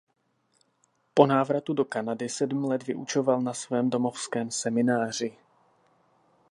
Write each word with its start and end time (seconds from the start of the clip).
Po 1.13 1.27
návratu 1.27 1.73
do 1.73 1.85
Kanady 1.85 2.29
sedm 2.29 2.63
let 2.63 2.83
vyučoval 2.87 3.43
ve 3.43 3.53
svém 3.53 3.89
domovském 3.89 4.51
semináři. 4.51 5.37